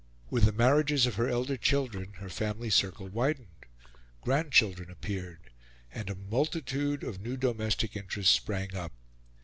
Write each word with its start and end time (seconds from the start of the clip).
With 0.31 0.45
the 0.45 0.51
marriages 0.51 1.05
of 1.05 1.13
her 1.13 1.29
elder 1.29 1.57
children 1.57 2.13
her 2.13 2.27
family 2.27 2.71
circle 2.71 3.07
widened; 3.07 3.67
grandchildren 4.21 4.89
appeared; 4.89 5.51
and 5.91 6.09
a 6.09 6.15
multitude 6.15 7.03
of 7.03 7.21
new 7.21 7.37
domestic 7.37 7.95
interests 7.95 8.33
sprang 8.33 8.75
up. 8.75 8.93